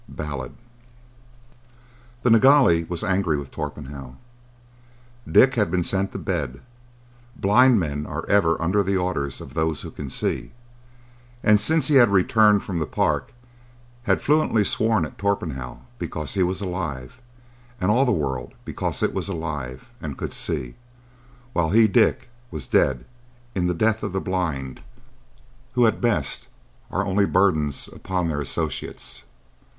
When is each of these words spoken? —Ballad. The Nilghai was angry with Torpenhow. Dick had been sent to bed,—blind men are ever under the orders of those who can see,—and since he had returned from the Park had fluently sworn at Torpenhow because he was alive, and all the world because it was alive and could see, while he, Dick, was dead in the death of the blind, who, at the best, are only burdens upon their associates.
—Ballad. 0.09 0.55
The 2.23 2.31
Nilghai 2.31 2.89
was 2.89 3.03
angry 3.03 3.37
with 3.37 3.51
Torpenhow. 3.51 4.15
Dick 5.31 5.53
had 5.53 5.69
been 5.69 5.83
sent 5.83 6.11
to 6.11 6.17
bed,—blind 6.17 7.79
men 7.79 8.07
are 8.07 8.25
ever 8.27 8.59
under 8.59 8.81
the 8.81 8.97
orders 8.97 9.41
of 9.41 9.53
those 9.53 9.81
who 9.83 9.91
can 9.91 10.09
see,—and 10.09 11.59
since 11.59 11.87
he 11.87 11.97
had 11.97 12.09
returned 12.09 12.63
from 12.63 12.79
the 12.79 12.87
Park 12.87 13.31
had 14.09 14.23
fluently 14.23 14.63
sworn 14.63 15.05
at 15.05 15.19
Torpenhow 15.19 15.81
because 15.99 16.33
he 16.33 16.41
was 16.41 16.61
alive, 16.61 17.21
and 17.79 17.91
all 17.91 18.03
the 18.03 18.11
world 18.11 18.53
because 18.65 19.03
it 19.03 19.13
was 19.13 19.29
alive 19.29 19.87
and 20.01 20.17
could 20.17 20.33
see, 20.33 20.73
while 21.53 21.69
he, 21.69 21.87
Dick, 21.87 22.27
was 22.49 22.65
dead 22.65 23.05
in 23.53 23.67
the 23.67 23.75
death 23.75 24.01
of 24.01 24.13
the 24.13 24.19
blind, 24.19 24.81
who, 25.73 25.85
at 25.85 26.01
the 26.01 26.01
best, 26.01 26.47
are 26.89 27.05
only 27.05 27.27
burdens 27.27 27.87
upon 27.93 28.27
their 28.29 28.41
associates. 28.41 29.25